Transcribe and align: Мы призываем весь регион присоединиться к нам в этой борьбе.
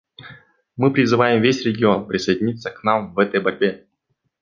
Мы 0.77 0.91
призываем 0.91 1.43
весь 1.43 1.63
регион 1.63 2.07
присоединиться 2.07 2.71
к 2.71 2.83
нам 2.83 3.13
в 3.13 3.19
этой 3.19 3.39
борьбе. 3.39 3.85